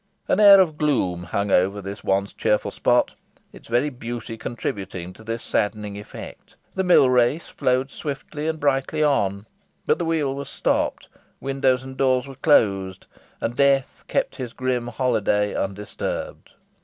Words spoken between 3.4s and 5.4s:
its very beauty contributing to